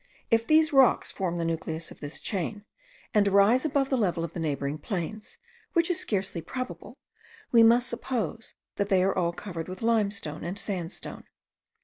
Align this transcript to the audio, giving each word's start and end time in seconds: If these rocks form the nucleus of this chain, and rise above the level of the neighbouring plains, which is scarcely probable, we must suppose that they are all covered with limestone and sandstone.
If 0.31 0.47
these 0.47 0.73
rocks 0.73 1.11
form 1.11 1.37
the 1.37 1.45
nucleus 1.45 1.91
of 1.91 1.99
this 1.99 2.19
chain, 2.19 2.65
and 3.13 3.27
rise 3.27 3.65
above 3.65 3.91
the 3.91 3.97
level 3.99 4.23
of 4.23 4.33
the 4.33 4.39
neighbouring 4.39 4.79
plains, 4.79 5.37
which 5.73 5.91
is 5.91 5.99
scarcely 5.99 6.41
probable, 6.41 6.97
we 7.51 7.61
must 7.61 7.87
suppose 7.87 8.55
that 8.77 8.89
they 8.89 9.03
are 9.03 9.15
all 9.15 9.31
covered 9.31 9.67
with 9.67 9.83
limestone 9.83 10.43
and 10.43 10.57
sandstone. 10.57 11.25